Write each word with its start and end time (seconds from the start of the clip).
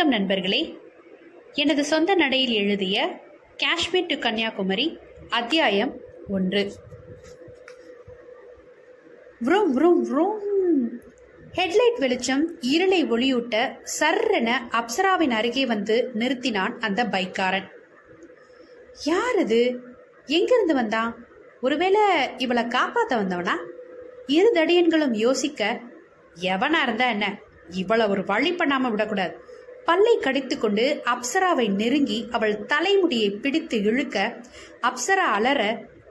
வணக்கம் 0.00 0.26
நண்பர்களே. 0.26 0.78
எனது 1.52 1.84
சொந்த 1.84 2.14
நடையில் 2.14 2.50
எழுதிய 2.50 3.20
காஷ்மீர் 3.56 4.06
டு 4.06 4.18
கன்னியாகுமரி 4.18 4.98
அத்தியாயம் 5.28 6.00
ஒன்று. 6.28 6.72
vroom 9.44 9.64
vroom 9.76 10.06
vroom 10.12 10.32
ஹெட்லைட் 11.54 11.98
வெளிச்சம் 11.98 12.60
இருளை 12.60 13.04
ஒளியூட்ட 13.04 13.76
சர்ரென 14.00 14.50
அப்சராவின் 14.70 15.30
அருகே 15.30 15.66
வந்து 15.66 16.10
நிறுத்தினான் 16.14 16.78
அந்த 16.80 17.06
பைக்காரன். 17.06 17.70
யார் 19.04 19.38
இது 19.38 19.80
எங்கிருந்து 20.26 20.74
வந்தான்? 20.74 21.26
ஒருவேளை 21.60 22.00
இவளை 22.36 22.62
காப்பாத்த 22.62 23.08
வந்தவனா? 23.08 23.66
இரு 24.26 24.52
தடியன்களும் 24.54 25.14
யோசிக்க 25.14 25.80
எவனா 26.40 26.82
இருந்தா 26.82 27.08
என்ன? 27.08 27.38
இவளை 27.70 28.06
ஒரு 28.06 28.24
வழி 28.24 28.52
பண்ணாம 28.52 28.90
விடக்கூடாது. 28.90 29.49
பல்லை 29.84 30.14
கடித்துக்கொண்டு 30.18 30.84
அப்சராவை 31.12 31.66
நெருங்கி 31.70 32.18
அவள் 32.30 32.64
தலைமுடியை 32.64 33.30
பிடித்து 33.30 33.76
இழுக்க 33.82 34.16
அப்சரா 34.82 35.26
அலற 35.36 35.62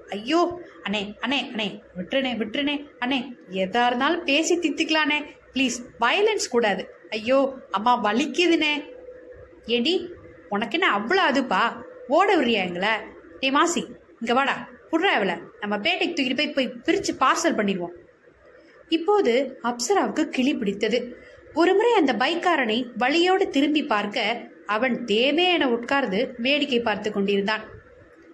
ஐயோ 0.09 0.41
அண்ணே 0.83 1.01
அண்ணே 1.19 1.39
அண்ணே 1.51 1.67
விட்டுருனே 1.97 2.31
விட்டுருனே 2.37 2.75
அண்ணே 2.99 3.19
எதா 3.63 3.83
இருந்தாலும் 3.85 4.23
பேசி 4.23 4.55
தித்திக்கலானே 4.55 5.19
ப்ளீஸ் 5.53 5.77
வயலன்ஸ் 5.99 6.47
கூடாது. 6.49 6.83
ஐயோ 7.09 7.37
அம்மா 7.71 7.93
வலிக்குதுனே. 8.03 8.73
ஏடி 9.65 9.93
உனக்கு 10.49 10.79
என்ன 10.79 10.87
அவ்வளோ 10.97 11.23
அதுப்பா? 11.29 11.61
ஓட 12.07 12.27
விடுறியா 12.37 12.61
எங்களை? 12.67 12.93
டே 13.39 13.49
மாசி 13.51 13.81
இங்கே 14.19 14.33
வாடா 14.33 14.55
புடுறா 14.91 15.11
இவளை. 15.15 15.35
நம்ம 15.59 15.75
பேட்டைக்கு 15.77 16.15
தூக்கிட்டு 16.17 16.35
போய் 16.35 16.55
போய் 16.57 16.75
பிரித்து 16.85 17.13
பார்சல் 17.13 17.57
பண்ணிடுவோம். 17.59 17.95
இப்போது 18.89 19.33
அப்சராவுக்கு 19.63 20.23
கிளி 20.29 20.53
பிடித்தது. 20.55 20.99
ஒருமுறை 21.53 21.91
அந்த 21.93 22.13
பைக்காரனை 22.13 22.91
வழியோடு 22.97 23.49
திரும்பி 23.49 23.85
பார்க்க 23.85 24.47
அவன் 24.65 25.05
தேவே 25.05 25.45
என 25.51 25.69
உட்கார்ந்து 25.69 26.33
வேடிக்கை 26.37 26.79
பார்த்து 26.79 27.11
கொண்டிருந்தான். 27.11 27.61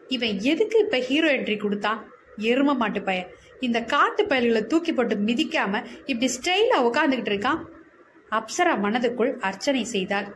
இவன் 0.08 0.40
எதுக்கு 0.40 0.80
இப்ப 0.80 0.98
ஹீரோ 0.98 1.30
என்ட்ரி 1.30 1.58
கொடுத்தான்? 1.58 2.12
எரும 2.38 2.76
மாட்டு 2.76 3.02
பையன். 3.02 3.28
இந்த 3.60 3.84
காட்டு 3.84 4.24
பயல்களை 4.24 4.66
தூக்கி 4.66 4.94
போட்டு 4.94 5.16
மிதிக்காம 5.16 5.84
இப்படி 6.06 6.30
ஸ்டைலா 6.36 6.80
உட்காந்துக்கிட்டு 6.88 7.34
இருக்கான்? 7.34 7.62
அப்சரா 8.32 8.74
மனதுக்குள் 8.84 9.38
அர்ச்சனை 9.40 9.84
செய்தாள். 9.84 10.36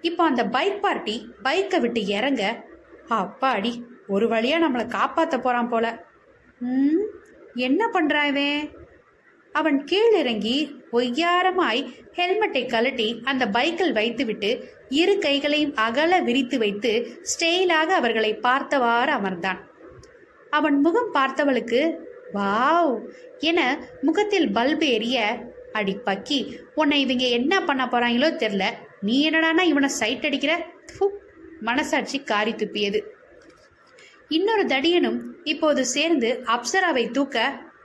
இப்போ 0.00 0.24
அந்த 0.24 0.46
பைக் 0.46 0.82
பார்ட்டி 0.82 1.30
பைக்கை 1.44 1.80
விட்டு 1.80 2.06
இறங்க 2.06 2.64
அப்பாடி 3.08 3.84
ஒரு 4.06 4.26
வழியா 4.28 4.56
நம்மளை 4.64 4.86
காப்பாத்த 4.96 5.38
போறான் 5.38 5.68
போல. 5.68 6.06
ம் 6.60 7.04
என்ன 7.54 7.86
பண்றான் 7.86 8.24
இவன்? 8.24 8.83
அவன் 9.58 9.78
கீழிறங்கி 9.90 10.56
ஒய்யாரமாய் 10.92 11.80
ஹெல்மெட்டை 12.12 12.62
கழட்டி 12.66 13.08
அந்த 13.24 13.44
பைக்கில் 13.46 13.92
வைத்துவிட்டு 13.92 14.50
இரு 15.00 15.14
கைகளையும் 15.18 15.74
அகல 15.86 16.20
விரித்து 16.20 16.56
வைத்து 16.58 16.92
ஸ்டெயிலாக 17.30 17.90
அவர்களை 18.00 18.30
பார்த்தவாறு 18.46 19.12
அமர்ந்தான். 19.12 19.60
அவன் 20.50 20.76
முகம் 20.80 21.10
பார்த்தவளுக்கு 21.14 21.80
வாவ் 22.34 22.94
என 23.38 23.60
முகத்தில் 24.00 24.48
பல்பு 24.52 24.86
எரிய 24.88 25.18
அடி 25.72 25.94
பக்கி 26.04 26.38
உன்னை 26.74 27.00
இவங்க 27.00 27.24
என்ன 27.38 27.54
பண்ண 27.60 27.84
போறாங்களோ 27.84 28.30
தெரியல 28.42 28.66
நீ 29.00 29.16
என்னடானா 29.30 29.62
இவனை 29.72 29.88
சைட் 30.00 30.26
அடிக்கிற? 30.26 30.52
மனசாட்சி 31.60 32.18
காரி 32.22 32.52
துப்பியது. 32.52 33.00
இன்னொரு 34.28 34.64
தடியனும் 34.66 35.18
இப்போது 35.44 35.82
சேர்ந்து 35.94 36.30
அப்சராவை 36.46 37.04
தூக்க 37.10 37.36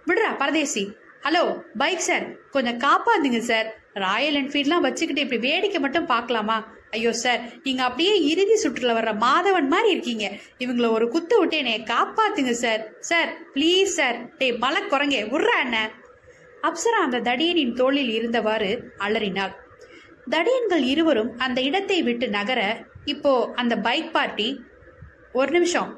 விடுறா 0.07 0.31
பரதேசி 0.37 0.83
ஹலோ 1.23 1.41
பைக் 1.79 2.03
சார் 2.05 2.25
கொஞ்சம் 2.53 2.77
காப்பாத்துங்க 2.83 3.39
சார் 3.47 3.67
ராயல் 4.03 4.37
என்ஃபீல்ட்லாம் 4.41 4.85
வச்சுக்கிட்டு 4.85 5.23
இப்படி 5.23 5.39
வேடிக்கை 5.47 5.79
மட்டும் 5.85 6.07
பார்க்கலாமா? 6.11 6.55
ஐயோ 6.95 7.11
சார் 7.21 7.41
நீங்கள் 7.65 7.87
அப்படியே 7.87 8.13
இறுதி 8.31 8.55
சுற்றுல 8.63 8.93
வர்ற 8.97 9.11
மாதவன் 9.25 9.67
மாதிரி 9.73 9.89
இருக்கீங்க. 9.95 10.25
இவங்கள 10.63 10.87
ஒரு 10.97 11.05
குத்து 11.15 11.35
விட்டு 11.39 11.57
என்னைய 11.61 11.81
காப்பாத்துங்க 11.91 12.53
சார் 12.63 12.81
சார் 13.09 13.29
ப்ளீஸ் 13.55 13.97
சார் 13.99 14.17
டேய் 14.37 14.55
மலை 14.63 14.81
குரங்கே 14.93 15.21
விட்றா 15.33 15.57
என்ன? 15.65 15.77
அப்சரா 16.69 17.01
அந்த 17.07 17.21
தடியனின் 17.29 17.77
தோளில் 17.81 18.11
இருந்தவாறு 18.17 18.71
அலறினாள். 19.07 19.53
தடியன்கள் 20.35 20.85
இருவரும் 20.93 21.31
அந்த 21.47 21.59
இடத்தை 21.69 21.99
விட்டு 22.09 22.29
நகர 22.39 22.61
இப்போ 23.13 23.33
அந்த 23.63 23.75
பைக் 23.87 24.11
பார்ட்டி 24.17 24.49
ஒரு 25.41 25.51
நிமிஷம். 25.57 25.91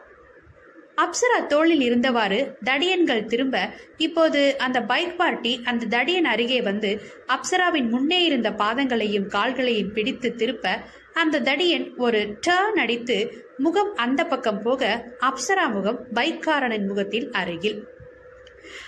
அப்சரா 0.97 1.45
தோளில் 1.45 1.81
இருந்தவாறு 1.81 2.55
தடியன்கள் 2.63 3.25
திரும்ப 3.25 3.69
இப்போது 3.97 4.57
அந்த 4.57 4.81
பைக் 4.81 5.17
பார்ட்டி 5.17 5.61
அந்த 5.63 5.85
தடியன் 5.85 6.23
அருகே 6.23 6.61
வந்து 6.61 7.01
அப்சராவின் 7.27 7.89
முன்னே 7.89 8.23
இருந்த 8.23 8.51
பாதங்களையும் 8.51 9.27
கால்களையும் 9.27 9.91
பிடித்து 9.91 10.35
திருப்ப 10.35 10.79
அந்த 11.13 11.39
தடியன் 11.39 11.95
ஒரு 11.95 12.37
டர்ன் 12.47 12.79
அடித்து 12.79 13.45
முகம் 13.57 13.95
அந்த 13.95 14.25
பக்கம் 14.25 14.61
போக 14.61 15.05
அப்சரா 15.19 15.71
முகம் 15.71 16.07
பைக்காரனின் 16.13 16.87
முகத்தில் 16.87 17.31
அருகில். 17.31 17.87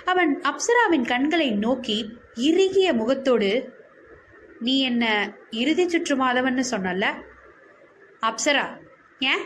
அவன் 0.06 0.42
அப்சராவின் 0.42 1.06
கண்களை 1.06 1.52
நோக்கி 1.52 2.20
இறுகிய 2.36 2.94
முகத்தோடு 2.94 3.74
நீ 4.60 4.82
என்ன 4.82 5.34
இறுதி 5.50 5.90
சுற்று 5.90 6.16
மாதவன்னு 6.16 6.64
சொன்னல 6.72 7.06
அப்சரா. 8.22 8.66
ஏன்? 9.20 9.44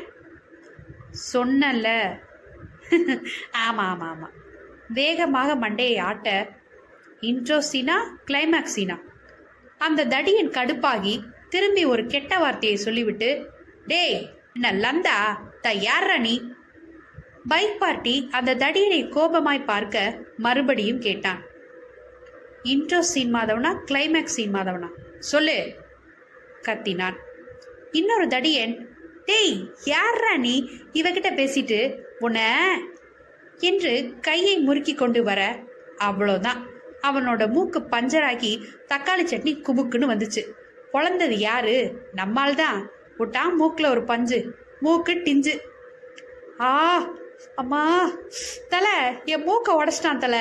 சொன்னல 1.34 1.88
ஆமாம் 3.52 3.90
ஆமாம் 3.90 4.10
ஆமாம் 4.10 4.36
வேகமாக 4.88 5.56
மண்டையை 5.56 6.00
ஆட்ட 6.00 6.50
இன்ட்ரோ 7.22 7.58
சீனா 7.58 7.98
கிளைமேக்ஸ் 8.26 8.76
சீனா 8.78 8.98
அந்த 9.78 10.06
தடியன் 10.06 10.56
கடுப்பாகி 10.58 11.24
திரும்பி 11.50 11.86
ஒரு 11.86 12.06
கெட்ட 12.06 12.38
வார்த்தையை 12.38 12.78
சொல்லிவிட்டு 12.78 13.30
டேய் 13.86 14.36
என்ன 14.54 14.72
லந்தா? 14.74 15.18
த 15.62 15.74
யார்ரா 15.74 16.18
நீ? 16.18 16.36
பைக் 17.48 17.80
பார்ட்டி 17.80 18.28
அந்த 18.32 18.56
தடியனை 18.56 19.02
கோபமாய் 19.10 19.66
பார்க்க 19.66 20.24
மறுபடியும் 20.38 21.00
கேட்டான். 21.00 21.42
இன்ட்ரோ 22.64 23.00
சீன் 23.00 23.36
மாதவனா 23.36 23.72
கிளைமேக்ஸ் 23.86 24.36
சீன் 24.38 24.54
மாதவனா? 24.54 24.90
சொல்லு 25.20 25.58
கத்தினான். 26.64 27.18
இன்னொரு 27.92 28.28
தடியன் 28.28 28.74
டேய் 29.26 29.72
யார்ரா 29.86 30.38
நீ? 30.38 30.56
இவகிட்ட 30.94 31.30
பேசிட்டு 31.36 31.80
உன்ன 32.20 32.40
என்று 33.58 34.14
கையை 34.22 34.60
முறுக்கி 34.60 34.96
கொண்டு 34.96 35.24
வர 35.24 35.64
அவ்வளோதான். 35.98 36.62
அவனோட 37.02 37.50
மூக்கு 37.50 37.80
பஞ்சராகி 37.80 38.52
தக்காளி 38.88 39.24
சட்னி 39.24 39.62
குபுக்குன்னு 39.62 40.12
வந்துச்சு. 40.14 40.52
பொழந்தது 40.94 41.32
யாரு? 41.32 41.94
நம்மால் 42.14 42.56
தான் 42.56 42.90
விட்டா 43.20 43.54
மூக்கில் 43.54 43.90
ஒரு 43.90 44.04
பஞ்சு. 44.04 44.54
மூக்கு 44.80 45.14
டிஞ்சு. 45.14 45.60
ஆ 46.60 47.08
அம்மா 47.56 48.12
தலை 48.70 48.92
என் 49.26 49.44
மூக்கை 49.44 49.76
உடச்சிட்டான் 49.76 50.18
தலை. 50.18 50.40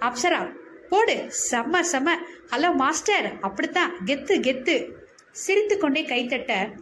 அப்சரா 0.00 0.52
போடு. 0.88 1.30
செம்ம 1.50 1.80
செம்ம. 1.92 2.08
Hello 2.50 2.74
master. 2.74 3.32
அப்படித்தான். 3.40 3.92
கெத்து 4.06 4.34
கெத்து. 4.40 4.92
சிரித்து 5.30 5.78
கொண்டே 5.78 6.02
கைத்தட்ட 6.02 6.72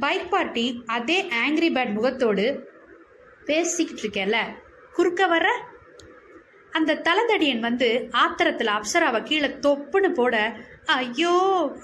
பைக் 0.00 0.30
பார்ட்டி 0.30 0.82
அதே 0.86 1.22
ஆங்கிரி 1.22 1.72
பேட் 1.74 1.92
முகத்தோடு 1.92 2.70
பேசிக்கிட்டு 3.46 4.02
இருக்கேல்ல 4.04 4.38
குறுக்க 4.96 5.26
வர 5.26 5.46
அந்த 6.72 7.00
தலதடியன் 7.06 7.64
வந்து 7.68 7.88
ஆத்திரத்துல 8.22 8.74
அப்சராவை 8.76 9.20
கீழே 9.22 9.48
தொப்புன்னு 9.64 10.10
போட 10.18 10.36
ஐயோ 10.96 11.34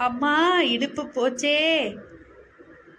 அம்மா 0.06 0.36
இடுப்பு 0.74 1.02
போச்சே. 1.16 1.56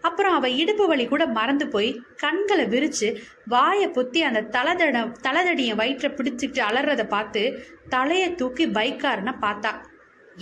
அப்புறம் 0.07 0.35
அவ 0.37 0.49
இடுப்பு 0.61 0.85
வலி 0.87 1.05
கூட 1.07 1.23
மறந்து 1.37 1.65
போய் 1.67 1.89
கண்களை 2.15 2.65
விரிச்சு 2.73 3.07
வாயை 3.45 3.87
பொத்தி 3.87 4.19
அந்த 4.27 4.41
தலதட 4.55 4.99
தலதடிய 5.25 5.71
வயிற்றை 5.75 6.09
பிடிச்சிட்டு 6.11 6.61
அலறத 6.67 7.03
பார்த்து 7.07 7.41
தலையை 7.93 8.29
தூக்கி 8.41 8.67
பைக்காரனை 8.77 9.33
பார்த்தா. 9.45 9.71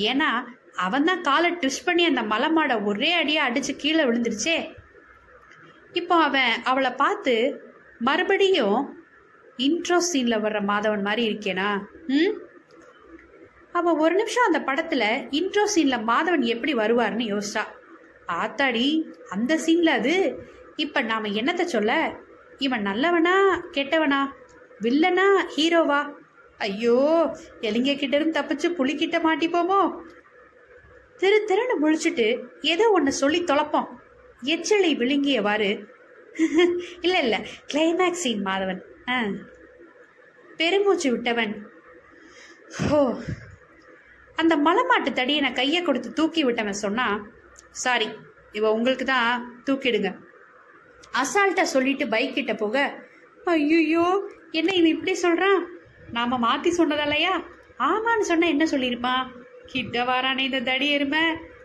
ஏன்னா 0.09 0.29
அவன் 0.85 1.07
தான் 1.09 1.21
காலை 1.21 1.49
ட்விஸ்ட் 1.51 1.85
பண்ணி 1.85 2.05
அந்த 2.05 2.23
மலை 2.33 2.49
மாடை 2.49 2.75
ஒரே 2.83 3.11
அடியா 3.21 3.43
அடிச்சு 3.47 3.75
கீழே 3.83 4.03
விழுந்துருச்சே. 4.03 4.57
இப்போ 5.93 6.15
அவன் 6.27 6.53
அவளை 6.63 6.91
பார்த்து 7.03 7.35
மறுபடியும் 7.99 8.97
இன்ட்ரோ 9.57 9.97
சீன்ல 10.13 10.35
வர்ற 10.39 10.59
மாதவன் 10.61 11.01
மாதிரி 11.01 11.29
இருக்கேனா? 11.29 11.79
ம்? 12.07 12.33
அவ 13.71 13.93
ஒரு 13.93 14.15
நிமிஷம் 14.15 14.53
அந்த 14.53 14.59
படத்துல 14.59 15.03
இன்ட்ரோ 15.31 15.63
சீன்ல 15.75 16.03
மாதவன் 16.03 16.41
எப்படி 16.41 16.73
வருவார்னு 16.73 17.25
யோசிச்சா 17.25 17.63
ஆத்தாடி 18.27 19.09
அந்த 19.29 19.55
சீன்ல 19.55 19.89
அது? 19.89 20.37
இப்ப 20.75 21.01
நாம 21.01 21.27
என்னத்த 21.27 21.63
சொல்ல? 21.63 22.13
இவன் 22.57 22.81
நல்லவனா 22.81 23.63
கெட்டவனா? 23.71 24.27
வில்லனா 24.81 25.45
ஹீரோவா? 25.57 26.13
ஐயோ 26.57 27.31
எலிங்க 27.61 27.97
கிட்ட 27.97 28.15
இருந்து 28.15 28.39
தப்பிச்சு 28.39 28.67
புலிக்கிட்ட 28.69 29.17
மாட்டிப்போமோ? 29.17 29.95
திரு 31.17 31.45
திருன்னு 31.47 31.75
முழிச்சிட்டு 31.81 32.43
ஏதோ 32.61 32.91
ஒன்று 32.91 33.11
சொல்லி 33.11 33.43
தொலைப்போம். 33.43 33.85
எச்சலை 34.41 34.95
விழுங்கியவாறு 34.97 35.87
இல்லை 37.01 37.21
இல்லை. 37.21 37.39
Climax 37.73 38.23
scene 38.23 38.45
Madhavan. 38.45 38.81
ஆ. 39.09 39.23
பெருமூச்சு 40.57 41.11
விட்டவன். 41.11 41.53
ஓ 42.91 43.13
அந்த 44.35 44.57
மலைமாட்டு 44.57 45.13
தடியை 45.13 45.41
நான் 45.41 45.53
கையை 45.53 45.81
கொடுத்து 45.81 46.13
தூக்கி 46.13 46.45
விட்டவன் 46.45 46.81
சொன்னா 46.83 47.27
சாரி 47.71 48.07
இவ 48.51 48.73
உங்களுக்கு 48.73 49.05
தான் 49.05 49.61
தூக்கிடுங்க. 49.65 50.09
அசால்ட்டா 51.13 51.61
சொல்லிட்டு 51.61 52.07
பைக் 52.07 52.33
கிட்ட 52.33 52.53
போக 52.53 52.93
ஐயோ 53.45 54.29
என்ன 54.51 54.73
இவன் 54.73 54.89
இப்படி 54.89 55.19
சொல்றான்? 55.21 55.61
நாம 56.11 56.39
மாத்தி 56.47 56.69
சொன்னதல்லையா 56.77 57.43
ஆமான்னு 57.79 58.19
சொன்னா 58.19 58.47
என்ன 58.47 58.65
சொல்லியிருப்பான்? 58.65 59.27
கிட்ட 59.65 60.03
வாரானே 60.03 60.39
இந்த 60.39 60.59
தடி 60.59 60.89
எருமை 60.89 61.19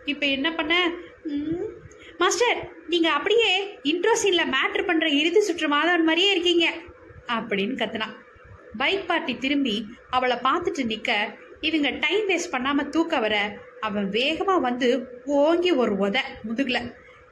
இப்ப 0.05 0.25
என்ன 0.25 0.53
பண்ண? 0.53 0.91
மாஸ்டர் 2.21 2.59
நீங்க 2.87 3.07
அப்படியே 3.17 3.51
இன்ட்ரோ 3.91 4.13
சீனில் 4.21 4.51
மேட்ரு 4.53 4.83
பண்ற 4.85 5.05
இறுதி 5.19 5.39
சுற்று 5.39 5.67
மாதவன் 5.67 6.07
மாதிரியே 6.09 6.31
இருக்கீங்க 6.31 6.65
அப்படின்னு 7.35 7.75
கத்துனான் 7.81 8.15
பைக் 8.77 9.07
பார்ட்டி 9.07 9.33
திரும்பி 9.37 9.75
அவளை 10.09 10.37
பார்த்துட்டு 10.47 10.83
நிக்க 10.91 11.11
இவங்க 11.67 11.89
டைம் 12.03 12.25
வேஸ்ட் 12.29 12.53
பண்ணாம 12.53 12.85
தூக்க 12.89 13.19
வர 13.19 13.35
அவன் 13.79 14.07
வேகமா 14.09 14.55
வந்து 14.61 14.87
ஓங்கி 15.39 15.71
ஒரு 15.71 15.93
உத 16.05 16.17
முதுகுல. 16.47 16.79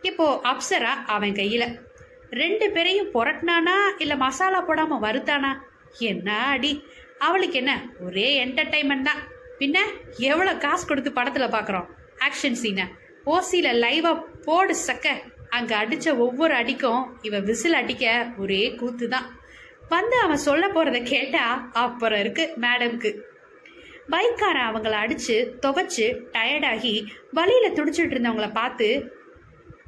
இப்போ 0.01 0.25
அப்சரா 0.51 0.93
அவன் 1.15 1.37
கையில. 1.39 1.63
ரெண்டு 2.41 2.65
பேரையும் 2.71 3.11
புரட்டினானா 3.13 3.75
இல்ல 3.97 4.13
மசாலா 4.15 4.59
போடாம 4.67 4.99
வறுத்தானா 5.05 5.51
என்ன 6.09 6.29
அடி 6.55 6.71
அவளுக்கு 7.27 7.57
என்ன 7.61 7.73
ஒரே 8.05 8.27
என்டர்டைன்மெண்ட் 8.45 9.07
தான். 9.09 9.21
பின்ன 9.59 9.77
எவ்வளவு 10.29 10.61
காசு 10.65 10.85
கொடுத்து 10.87 11.11
படத்துல 11.17 11.47
பாக்குறோம்? 11.55 11.87
ஆக்ஷன் 12.27 12.59
சீனை 12.61 12.85
ஓசியில் 13.25 13.79
லைவாக 13.79 14.23
போடு 14.41 14.75
சக்க. 14.87 15.07
அங்கே 15.49 15.75
அடித்த 15.75 16.15
ஒவ்வொரு 16.15 16.53
அடிக்கும் 16.53 17.17
இவன் 17.21 17.43
விசில் 17.43 17.73
அடிக்க 17.73 18.05
ஒரே 18.37 18.75
கூத்து 18.75 19.07
தான் 19.07 19.39
வந்து 19.89 20.17
அவன் 20.19 20.37
சொல்ல 20.37 20.67
போகிறத 20.67 21.03
கேட்டா 21.03 21.69
அப்புறம் 21.71 22.19
இருக்கு 22.19 22.53
மேடம்க்கு 22.57 23.29
பைக்காரன் 24.09 24.73
அவங்கள 24.73 24.91
அடித்து 24.91 25.57
துவைச்சு 25.61 26.05
டயர்டாகி 26.31 27.07
வழியில் 27.31 27.73
துடிச்சிட்டு 27.73 28.15
இருந்தவங்கள 28.15 28.51
பார்த்து 28.53 28.87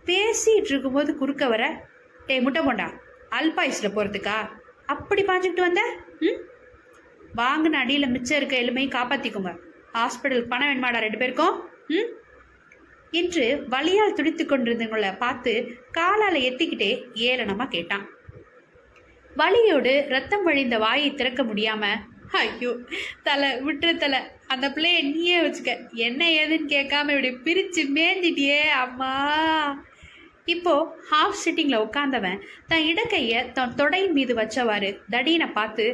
பேசிகிட்டு 0.06 0.70
இருக்கும்போது 0.70 1.16
குறுக்க 1.16 1.48
வர. 1.48 1.86
டே 2.26 2.40
முட்டை 2.40 2.66
போண்டா. 2.66 2.88
அல்பாயுஸில் 3.30 3.94
போகிறதுக்கா 3.96 4.50
அப்படி 4.86 5.24
பாஞ்சுக்கிட்டு 5.24 5.62
வந்த? 5.62 5.82
ம்? 6.20 6.40
வாங்கின 7.36 7.72
அடியில் 7.72 8.10
மிச்சம் 8.10 8.38
இருக்க 8.38 8.56
எலுமையும் 8.56 8.96
காப்பாற்றிக்கோங்க 8.96 9.60
ஹாஸ்பிட்டல் 9.94 10.48
பணம் 10.48 10.70
வேணுமாடா 10.70 11.00
ரெண்டு 11.00 11.18
பேருக்கும்? 11.18 11.70
ம்? 11.88 12.10
என்று 13.22 13.46
வலியால் 13.74 14.18
துடித்து 14.18 14.44
கொண்டிருந்தவங்கள 14.46 15.10
பார்த்து 15.24 15.54
காலால 15.98 16.36
எத்திக்கிட்டே 16.50 16.92
ஏளனமா 17.28 17.68
கேட்டான். 17.76 18.06
வலியோடு 19.32 19.94
ரத்தம் 20.16 20.44
வழிந்த 20.48 20.78
வாயை 20.86 21.10
திறக்க 21.14 21.42
முடியாம 21.44 21.84
ஐயோ 22.42 22.72
தலை 23.28 23.50
விட்டுரு 23.66 23.94
தலை 24.04 24.20
அந்த 24.54 24.66
பிள்ளைய 24.76 25.00
நீயே 25.10 25.40
வச்சுக்க 25.42 25.72
என்ன 26.08 26.22
ஏதுன்னு 26.40 26.72
கேட்காம 26.74 27.14
இப்படி 27.16 27.32
பிரிச்சு 27.46 27.82
மேந்திட்டியே 27.98 28.62
அம்மா. 28.84 29.12
இப்போ 30.54 30.74
ஹாஃப் 31.12 31.42
சிட்டிங்ல 31.44 31.76
உட்கார்ந்தவன் 31.86 32.42
தன் 32.70 32.88
இடக்கைய 32.92 33.44
தன் 33.58 33.76
தொடையின் 33.80 34.16
மீது 34.18 34.34
வச்சவாறு 34.42 34.90
தடீனை 35.14 35.48
பார்த்து 35.60 35.86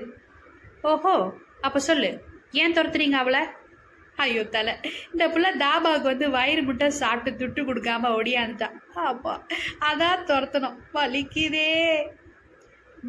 ஓஹோ 0.92 1.15
அப்ப 1.68 1.80
சொல்லு 1.89 2.10
ஏன் 2.62 2.75
துரத்துறீங்க 2.77 3.18
அவளை? 3.22 3.42
ஐயோ 4.24 4.44
தலை. 4.56 4.74
இந்த 5.12 5.25
புள்ள 5.33 5.48
தாபாவுக்கு 5.63 6.12
வந்து 6.12 6.27
வயிறு 6.36 6.62
முட்டை 6.68 6.88
சாப்பிட்டு 7.01 7.31
துட்டு 7.39 7.62
கொடுக்காம 7.69 8.12
ஒடியாந்துட்டான் 8.19 8.75
அப்பா 9.12 9.33
அதான் 9.89 10.25
துரத்தணும். 10.31 10.77
வலிக்குதே. 10.98 11.69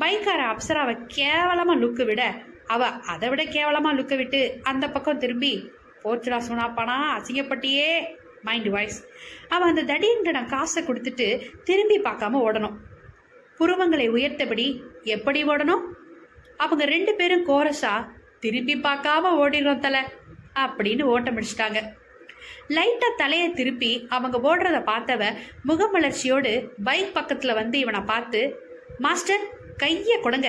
பைக்கார 0.02 0.40
அப்சராவை 0.52 0.94
கேவலமா 1.16 1.74
லுக்கு 1.82 2.04
விட 2.10 2.22
அவ 2.74 2.88
அதை 3.12 3.28
விட 3.30 3.42
கேவலமா 3.56 3.90
லுக்க 3.98 4.16
விட்டு 4.20 4.40
அந்த 4.70 4.84
பக்கம் 4.96 5.22
திரும்பி 5.24 5.52
போச்சுடா 6.02 6.38
சுனாப்பானா 6.48 6.96
அசிங்கப்பட்டியே. 7.16 7.88
மைண்ட் 8.48 8.68
வாய்ஸ் 8.74 8.98
அவன் 9.54 9.70
அந்த 9.72 9.82
தடியன்கிடம் 9.90 10.50
காசை 10.52 10.80
கொடுத்துட்டு 10.84 11.26
திரும்பி 11.68 11.96
பார்க்காம 12.06 12.38
ஓடணும். 12.46 12.76
புருவங்களை 13.58 14.06
உயர்த்தபடி 14.16 14.66
எப்படி 15.16 15.40
ஓடணும்? 15.52 15.82
அவங்க 16.64 16.84
ரெண்டு 16.94 17.12
பேரும் 17.18 17.44
கோரஸா 17.50 17.92
திரும்பி 18.44 18.74
பார்க்காம 18.86 19.32
ஓடிடுறோம் 19.42 19.84
தலை. 19.86 20.02
அப்படின்னு 20.54 21.02
ஓட்டம் 21.02 21.36
முடிச்சிட்டாங்க 21.36 21.80
லைட்டா 22.68 23.08
தலையை 23.16 23.52
திருப்பி 23.52 24.06
அவங்க 24.08 24.36
ஓடுறத 24.38 24.78
பார்த்தவ 24.90 25.22
முகமலர்ச்சியோடு 25.68 26.52
பைக் 26.84 27.16
பக்கத்துல 27.16 27.54
வந்து 27.54 27.78
இவனை 27.78 28.00
பார்த்து 28.00 28.40
மாஸ்டர் 28.98 29.44
கைய 29.78 30.20
கொடுங்க. 30.20 30.48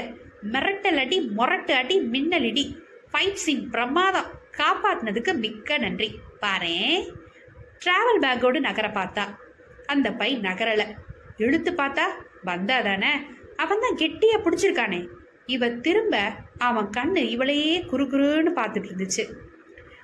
மிரட்டல் 0.54 1.00
அடி 1.00 1.18
மொரட்டு 1.38 1.72
அடி 1.72 2.00
மின்னல் 2.00 2.44
இடி 2.44 2.84
ஃபைட் 3.12 3.42
சீன் 3.44 3.70
பிரமாதம். 3.70 4.30
காப்பாத்தினதுக்கு 4.58 5.34
மிக்க 5.38 5.78
நன்றி. 5.78 6.20
பாரு. 6.40 6.74
டிராவல் 7.86 8.22
பேக்கோடு 8.22 8.60
நகர 8.60 8.88
பார்த்தா 8.88 9.26
அந்த 9.86 10.12
பை 10.12 10.38
நகரல. 10.38 10.84
இழுத்து 11.38 11.72
பார்த்தா 11.72 12.06
வந்தா 12.44 12.82
தானே 12.82 13.12
அவன் 13.56 13.80
தான் 13.80 13.96
கெட்டியாக 13.96 14.42
பிடிச்சிருக்கானே. 14.44 15.08
இவ 15.46 15.70
திரும்ப 15.70 16.34
அவன் 16.58 16.90
கண்ணு 16.98 17.30
இவளையே 17.30 17.86
குறுகுறுன்னு 17.92 18.52
பார்த்துட்டு 18.60 18.90
இருந்துச்சு. 18.92 19.26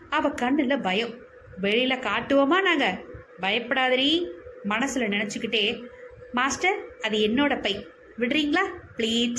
அவ 0.10 0.30
கண்ணுல 0.30 0.82
பயம். 0.82 1.14
வெளியில 1.62 2.00
காட்டுவோமா 2.00 2.62
நாங்க? 2.62 3.02
பயப்படாதடி. 3.42 4.28
மனசுல 4.70 5.08
நினைச்சுக்கிட்டே 5.08 5.84
மாஸ்டர் 6.32 6.76
அது 7.02 7.18
என்னோட 7.18 7.62
பை. 7.62 7.88
விடுறீங்களா? 8.20 8.64
ப்ளீஸ். 8.98 9.36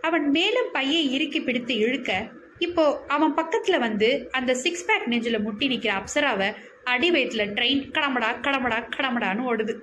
அவன் 0.00 0.30
மேலும் 0.30 0.68
பையை 0.72 1.12
இறுக்கி 1.12 1.40
பிடித்து 1.42 1.76
இழுக்க 1.76 2.30
இப்போ 2.58 3.04
அவன் 3.08 3.34
பக்கத்துல 3.34 3.78
வந்து 3.78 4.28
அந்த 4.30 4.54
சிக்ஸ் 4.54 4.84
பேக் 4.84 5.08
நெஞ்சில 5.08 5.42
முட்டி 5.42 5.68
நிக்கிற 5.68 5.92
அப்சராவை 5.92 6.54
அடி 6.84 7.10
வயிற்றுல 7.10 7.44
ட்ரெயின் 7.52 7.90
கடமடா 7.90 8.40
கடமடா 8.40 8.88
கடமடான்னு 8.96 9.46
ஓடுது. 9.52 9.80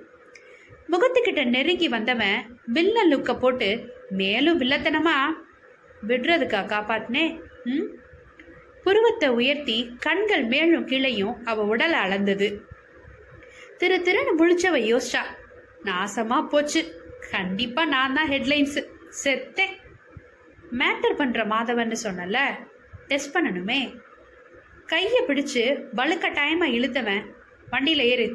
முகத்துக்கிட்ட 0.88 1.44
நெருங்கி 1.44 1.88
வந்தவன் 1.88 2.58
வில்ல 2.74 2.98
லுக்க 3.10 3.38
போட்டு 3.38 3.94
மேலும் 4.10 4.60
வில்லத்தனமா? 4.60 5.24
விடுறதுக்கா 6.08 6.60
காப்பாத்தினே? 6.66 7.40
ம்? 7.64 7.98
புருவத்தை 8.84 9.28
உயர்த்தி 9.28 9.76
கண்கள் 10.00 10.44
மேலும் 10.44 10.86
கீழையும் 10.86 11.36
அவ 11.44 11.64
உடலை 11.72 11.98
அளந்தது. 11.98 12.48
திரு 13.76 13.96
திருன்னு 14.06 14.32
முழிச்சவ 14.40 14.76
யோசிச்சா 14.90 15.22
நாசமா 15.84 16.48
போச்சு. 16.48 16.80
கண்டிப்பா 17.30 17.84
நான் 17.84 18.14
தான் 18.14 18.30
ஹெட்லைன்ஸ் 18.30 18.78
செத்தேன் 19.22 19.74
மேட்டர் 20.70 21.16
பண்ற 21.16 21.44
மாதவன்னு 21.44 21.96
சொன்னல 22.02 22.38
டெஸ்ட் 23.06 23.34
பண்ணணுமே. 23.36 23.80
கையை 24.86 25.20
பிடிச்சு 25.26 25.62
வலுக்கட்டாயமா 25.96 26.66
இழுத்தவன் 26.76 27.24
வண்டியில 27.72 28.02
ஏறு. 28.12 28.26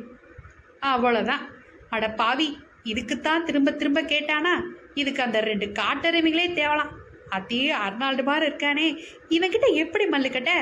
அவ்வளோதான் 0.82 1.44
அட 1.90 2.10
பாவி 2.10 2.48
இதுக்குத்தான் 2.84 3.44
திரும்ப 3.44 3.72
திரும்ப 3.72 4.02
கேட்டானா? 4.02 4.54
இதுக்கு 4.94 5.22
அந்த 5.24 5.40
ரெண்டு 5.42 5.66
காட்டெருமைகளே 5.80 6.48
தேவலாம். 6.60 6.92
அத்தையே 7.38 7.72
அர்னால்டு 7.86 8.24
மாதிரி 8.24 8.46
இருக்கானே 8.50 8.88
இவன்கிட்ட 9.36 9.70
எப்படி 9.84 10.06
மல்லுக்கட்ட 10.06 10.54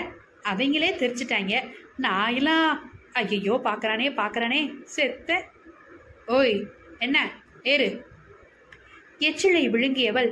அவங்களே 0.49 0.91
தெரிச்சிட்டாங்க 1.01 1.55
நான் 1.97 2.35
எல்லாம் 2.35 2.69
ஐயோ 3.13 3.55
பார்க்கறானே 3.63 4.07
பார்க்கறானே 4.19 4.61
செத்த. 4.95 5.29
ஓய் 6.25 6.55
என்ன 6.99 7.17
ஏறு. 7.63 7.87
எச்சிலை 9.19 9.63
விழுங்கியவள் 9.69 10.29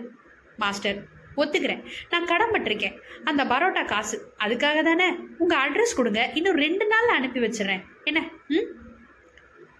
மாஸ்டர் 0.57 0.99
ஒத்துக்கிறேன். 1.35 1.81
நான் 2.09 2.29
கடன்பட்டிருக்கேன் 2.31 2.95
அந்த 3.23 3.41
பரோட்டா 3.51 3.83
காசு 3.85 4.17
அதுக்காக 4.43 4.79
தானே? 4.83 5.07
உங்கள் 5.37 5.61
அட்ரஸ் 5.65 5.95
கொடுங்க. 5.95 6.21
இன்னும் 6.33 6.61
ரெண்டு 6.65 6.85
நாளில் 6.87 7.17
அனுப்பி 7.17 7.39
வச்சிடுறேன். 7.39 7.83
என்ன 8.03 8.21
ம்? 8.47 8.67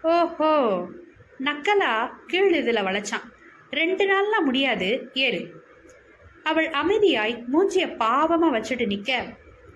ஓஹோ 0.01 0.51
நக்கலா? 1.44 1.94
கீழ் 2.28 2.54
இதில் 2.54 2.86
வளைச்சான். 2.88 3.25
ரெண்டு 3.72 4.04
நாள்லாம் 4.12 4.46
முடியாது. 4.46 4.89
ஏறு. 5.13 5.42
அவள் 6.50 6.70
அமைதியாய் 6.70 7.36
மூஞ்சிய 7.53 7.86
பாவமா 8.00 8.48
வச்சுட்டு 8.56 8.86
நிக்க. 8.94 9.12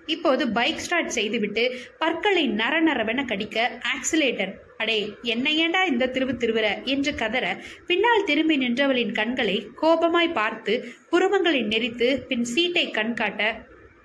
இப்போது 0.06 0.42
பைக் 0.48 0.78
ஸ்டார்ட் 0.78 1.08
செய்துவிட்டு 1.08 1.62
பற்களை 1.98 2.48
நர 2.48 2.74
நரவென 2.82 3.26
கடிக்க 3.26 3.80
ஆக்சிலேட்டர் 3.92 4.52
அடே 4.78 4.98
என்ன 5.22 5.52
ஏண்டா 5.52 5.84
இந்த 5.84 6.06
திருவு 6.06 6.34
திருவுற? 6.40 6.66
என்று 6.84 7.14
கதற 7.14 7.46
பின்னால் 7.86 8.24
திரும்பி 8.24 8.56
நின்றவளின் 8.56 9.12
கண்களை 9.12 9.56
கோபமாய் 9.82 10.32
பார்த்து 10.32 10.74
புருவங்களை 11.10 11.62
நெரித்து 11.64 12.08
பின் 12.28 12.44
சீட்டை 12.44 12.84
கண்காட்ட 12.90 13.42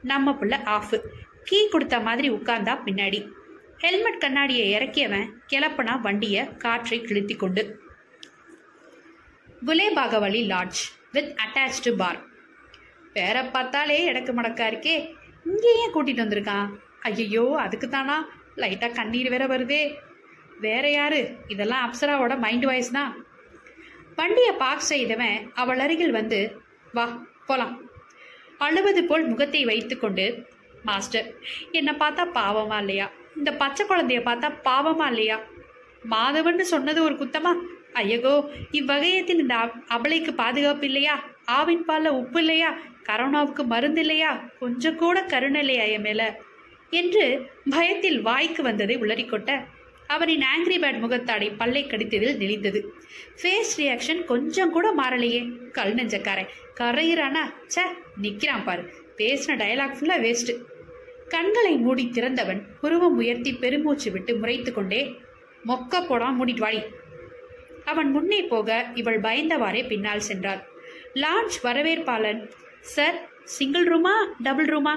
நம்ம 0.01 0.31
புள்ள 0.31 0.63
ஆஃப் 0.63 0.95
கீ 1.43 1.59
கொடுத்த 1.67 1.99
மாதிரி 1.99 2.29
உட்கார்ந்தா 2.31 2.75
பின்னாடி. 2.85 3.19
ஹெல்மெட் 3.77 4.19
கண்ணாடியை 4.19 4.65
இறக்கியவன் 4.71 5.27
கிளப்பனா 5.53 5.99
வண்டிய 6.01 6.45
காற்றை 6.65 6.99
கிழித்தி 7.01 7.35
கொண்டு. 7.35 7.63
Gulebakavali 9.65 10.43
lodge 10.45 10.81
with 11.11 11.31
attached 11.43 11.91
bar 11.97 12.27
பேரை 13.19 13.41
பார்த்தாலே 13.55 13.97
எடக்கு 14.11 14.33
மடக்கா 14.38 14.65
இருக்கே. 14.71 14.97
இங்கே 15.49 15.71
ஏன் 15.81 15.93
கூட்டிட்டு 15.95 16.25
வந்திருக்கான் 16.25 16.69
ஐயையோ 17.07 17.45
அதுக்கு 17.63 17.88
தானா 17.89 18.17
லைட்டாக 18.61 18.95
கண்ணீர் 18.99 19.33
வேற 19.33 19.43
வருதே. 19.47 19.83
வேற 20.65 20.85
யாரு? 20.91 21.19
இதெல்லாம் 21.53 21.83
அப்சராவோட 21.85 22.33
மைண்ட் 22.45 22.65
வாய்ஸ் 22.69 22.95
தான். 22.97 23.11
வண்டியை 24.17 24.53
பார்க் 24.63 24.89
செய்தவன் 24.89 25.38
அவள் 25.61 25.81
அருகில் 25.83 26.17
வந்து 26.17 26.39
வா 26.97 27.05
போலாம். 27.49 27.75
அழுவது 28.65 29.01
போல் 29.09 29.29
முகத்தை 29.31 29.61
வைத்துக்கொண்டு 29.69 30.25
மாஸ்டர் 30.88 31.27
என்னை 31.71 31.93
பார்த்தா 32.01 32.23
பாவமா 32.39 32.77
இல்லையா? 32.83 33.07
இந்த 33.38 33.51
பச்சை 33.61 33.83
குழந்தைய 33.85 34.21
பார்த்தா 34.27 34.49
பாவமா 34.67 35.07
இல்லையா? 35.13 35.38
மாதவன் 36.13 36.61
சொன்னது 36.73 36.99
ஒரு 37.07 37.15
குத்தமா? 37.21 37.53
ஐயகோ 38.01 38.33
இவ்வகையத்தின் 38.79 39.43
இந்த 39.43 39.55
அபலைக்கு 39.95 40.33
பாதுகாப்பு 40.41 40.85
இல்லையா? 40.85 41.15
ஆவின் 41.57 41.83
பால்ல 41.87 42.07
உப்பு 42.07 42.39
இல்லையா 42.39 42.77
கரோனாவுக்கு 43.09 43.63
மருந்து 43.65 43.99
இல்லையா 43.99 44.31
கொஞ்சம் 44.59 44.95
கூட 44.95 45.23
கருணை 45.23 45.59
இல்லையா 45.59 45.83
என் 45.83 46.01
மேல? 46.01 46.39
என்று 46.89 47.49
பயத்தில் 47.69 48.21
வாய்க்கு 48.21 48.63
வந்ததை 48.63 48.97
உளறிக்கொட்ட 48.97 49.63
அவனின் 50.07 50.41
ஆங்கிரி 50.41 50.77
பேட் 50.81 50.99
முகத்தாடை 50.99 51.47
பல்லை 51.57 51.85
கடித்ததில் 51.85 52.37
நெளிந்தது. 52.37 52.79
ஃபேஸ் 53.41 53.73
ரியாக்ஷன் 53.77 54.23
கொஞ்சம் 54.25 54.71
கூட 54.71 54.93
மாறலையே. 54.93 55.41
கல் 55.71 55.93
நெஞ்சக்காரன். 55.93 56.49
கரையிறானா? 56.79 57.43
ச 57.75 57.77
நிற்கிறான் 58.17 58.63
பாரு. 58.63 58.83
பேசின 59.17 59.55
டயலாக் 59.61 59.95
ஃபுல்லாக 59.97 60.23
வேஸ்ட் 60.25 60.53
கண்களை 61.27 61.77
மூடி 61.77 62.09
திறந்தவன் 62.13 62.61
புருவம் 62.81 63.15
உயர்த்தி 63.15 63.53
பெருமூச்சு 63.53 64.11
விட்டு 64.11 64.35
முறைத்து 64.35 64.73
கொண்டே 64.73 65.01
மொக்க 65.67 66.01
போடாம 66.01 66.35
மூடிட்டு 66.39 66.59
வாடி. 66.59 66.81
அவன் 67.85 68.11
முன்னே 68.11 68.41
போக 68.43 68.85
இவள் 68.93 69.21
பயந்தவாறே 69.21 69.87
பின்னால் 69.87 70.27
சென்றாள். 70.27 70.61
லான்ச் 71.15 71.57
வரவேற்பாளன் 71.63 72.41
சார் 72.81 73.17
சிங்கிள் 73.43 73.87
ரூமா 73.87 74.13
டபுள் 74.43 74.65
ரூமா? 74.65 74.93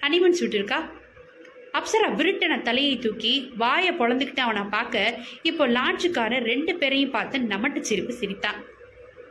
ஹனிமன் 0.00 0.30
சூட் 0.30 0.54
இருக்கா? 0.54 0.90
அப்சரா 1.72 2.08
விருட்டன 2.14 2.62
தலையை 2.62 2.98
தூக்கி 2.98 3.52
வாயை 3.56 3.92
பொழந்துக்கிட்டு 3.92 4.40
அவனை 4.40 4.62
பார்க்க 4.62 5.18
இப்போ 5.42 5.68
லான்ச்சுக்காரன் 5.68 6.44
ரெண்டு 6.44 6.74
பேரையும் 6.74 7.10
பார்த்து 7.10 7.38
நமட்டு 7.38 7.80
சிரிப்பு 7.80 8.12
சிரித்தான். 8.12 8.64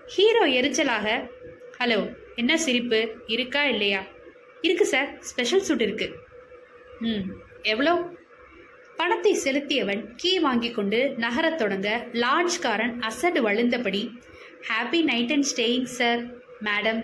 ஹீரோ 0.06 0.46
எரிச்சலாக 0.46 1.30
ஹலோ 1.78 2.16
என்ன 2.36 2.58
சிரிப்பு? 2.58 3.16
இருக்கா 3.26 3.66
இல்லையா? 3.66 4.02
இருக்கு 4.62 4.86
சார் 4.86 5.18
ஸ்பெஷல் 5.20 5.60
சூட் 5.60 5.82
இருக்கு. 5.82 6.16
ம் 7.00 7.26
எவ்வளோ? 7.62 8.12
பணத்தை 8.96 9.38
செலுத்தியவன் 9.44 10.14
கீ 10.16 10.40
வாங்கி 10.40 10.72
கொண்டு 10.72 11.14
நகரத் 11.18 11.58
தொடங்க 11.58 12.08
லாட்ஜ்காரன் 12.14 13.00
அசடு 13.00 13.42
வழுந்தபடி 13.42 14.12
happy 14.68 15.00
night 15.10 15.32
and 15.36 15.48
staying 15.50 15.88
sir 15.98 16.22
madam 16.66 17.00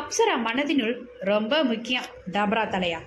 Apsara 0.00 0.34
மனதினுள் 0.46 0.94
ரொம்ப 1.28 1.54
முக்கியம் 1.70 2.06
டபரா 2.34 2.64
தலையா. 2.72 3.00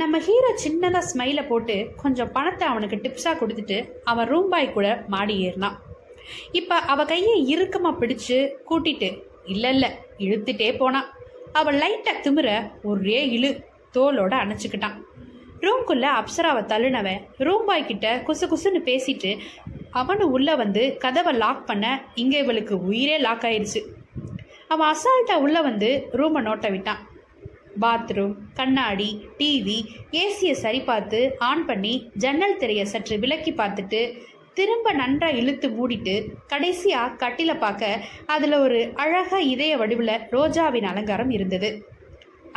நம்ம 0.00 0.18
ஹீரோ 0.26 0.50
சின்னதாக 0.64 1.08
ஸ்மைலை 1.10 1.44
போட்டு 1.50 1.76
கொஞ்சம் 2.02 2.32
பணத்தை 2.36 2.64
அவனுக்கு 2.72 2.96
டிப்ஸாக 3.04 3.38
கொடுத்துட்டு 3.40 3.78
அவன் 4.10 4.28
ரூம் 4.32 4.50
பாய் 4.52 4.74
கூட 4.76 4.88
மாடி 5.14 5.36
ஏறினான். 5.46 5.78
இப்போ 6.60 6.76
அவ 6.92 7.06
கையை 7.12 7.36
இறுக்கமாக 7.54 8.00
பிடிச்சு 8.02 8.38
கூட்டிட்டு 8.70 9.10
இல்லை 9.54 9.70
இல்லை 9.76 9.90
இழுத்துட்டே 10.26 10.68
போனான். 10.82 11.08
அவள் 11.60 11.80
லைட்டாக 11.82 12.22
திமிர 12.26 12.48
ஒரே 12.90 13.20
இழு 13.36 13.50
தோலோட 13.96 14.34
அணைச்சிக்கிட்டான். 14.44 14.96
ரூம்குள்ளே 15.66 16.10
அப்சராவை 16.20 16.62
தள்ளுனவன் 16.72 17.22
ரூம் 17.46 17.66
பாய் 17.68 17.88
கிட்ட 17.90 18.08
குசு 18.26 18.46
குசுன்னு 18.50 18.80
பேசிட்டு 18.90 19.30
அவனு 19.94 20.22
உள்ள 20.22 20.54
வந்து 20.54 20.96
கதவை 20.98 21.32
லாக் 21.34 21.66
பண்ண 21.66 22.02
இங்க 22.14 22.38
இவளுக்கு 22.38 22.84
உயிரே 22.84 23.18
லாக் 23.18 23.42
ஆயிடுச்சு 23.42 23.82
அவன் 24.68 24.94
அசால்ட்டா 24.94 25.34
உள்ள 25.34 25.60
வந்து 25.62 26.08
ரூமை 26.12 26.40
நோட்ட 26.48 26.70
விட்டான். 26.70 27.06
பாத்ரூம் 27.80 28.34
கண்ணாடி 28.54 29.28
டிவி 29.38 29.76
ஏசியை 30.10 30.52
சரி 30.52 30.80
பார்த்து 30.80 31.34
ஆன் 31.38 31.64
பண்ணி 31.64 32.10
ஜன்னல் 32.14 32.56
திரையை 32.56 32.84
சற்று 32.84 33.18
விலக்கி 33.18 33.52
பார்த்துட்டு 33.52 34.18
திரும்ப 34.54 34.92
நன்றா 34.92 35.34
இழுத்து 35.34 35.68
மூடிட்டு 35.68 36.30
கடைசியா 36.48 37.02
கட்டில 37.18 37.58
பார்க்க 37.58 38.00
அதுல 38.26 38.60
ஒரு 38.60 38.92
அழகாக 38.94 39.42
இதய 39.42 39.76
வடிவுல 39.76 40.18
ரோஜாவின் 40.32 40.84
அலங்காரம் 40.84 41.30
இருந்தது. 41.30 41.84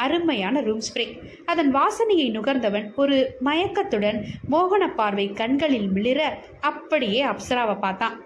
அருமையான 0.03 0.61
ரூம் 0.61 0.83
ஸ்ப்ரே 0.87 1.05
அதன் 1.45 1.71
வாசனையை 1.75 2.27
நுகர்ந்தவன் 2.31 2.87
ஒரு 2.95 3.17
மயக்கத்துடன் 3.45 4.19
மோகன 4.51 4.83
பார்வை 4.95 5.25
கண்களில் 5.33 5.89
மிளிர 5.89 6.19
அப்படியே 6.61 7.21
அப்சராவை 7.25 7.75
பார்த்தான். 7.79 8.17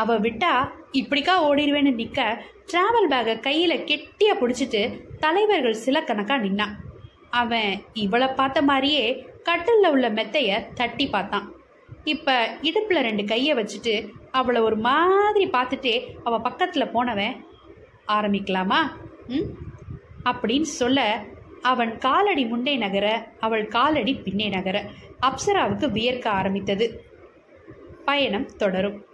அவ 0.00 0.16
விட்டா 0.18 0.52
இப்படிக்கா 0.92 1.34
ஓடிடுவேன்னு 1.48 1.92
நிற்க 1.94 2.20
டிராவல் 2.72 3.10
பேகை 3.10 3.34
கையில் 3.40 3.84
கெட்டியாக 3.84 4.40
பிடிச்சிட்டு 4.40 4.82
தலைவர்கள் 5.18 5.82
சில 5.84 5.96
கணக்காக 6.02 6.42
நின்னான். 6.44 6.74
அவன் 7.40 7.70
இவளை 8.04 8.28
பார்த்த 8.38 8.58
மாதிரியே 8.62 9.04
கட்டிலில் 9.42 9.90
உள்ள 9.90 10.08
மெத்தையை 10.10 10.56
தட்டி 10.74 11.06
பார்த்தான். 11.06 11.46
இப்போ 12.12 12.34
இடுப்பில் 12.68 13.06
ரெண்டு 13.06 13.24
கையை 13.24 13.52
வச்சுட்டு 13.56 13.94
அவளை 14.30 14.60
ஒரு 14.60 14.76
மாதிரி 14.86 15.46
பார்த்துட்டே 15.50 15.94
அவள் 16.24 16.44
பக்கத்தில் 16.46 16.92
போனவன் 16.92 17.36
ஆரம்பிக்கலாமா? 18.08 18.80
ம். 19.28 19.46
அப்படின்னு 20.24 20.62
சொல்ல 20.62 21.24
அவன் 21.62 21.98
காலடி 21.98 22.44
முன்னே 22.44 22.76
நகர 22.76 23.28
அவள் 23.40 23.68
காலடி 23.68 24.14
பின்னே 24.14 24.48
நகர 24.48 24.84
அப்சராவுக்கு 25.20 25.90
வியர்க்க 25.90 26.30
ஆரம்பித்தது. 26.30 27.04
பயணம் 28.04 28.56
தொடரும். 28.56 29.04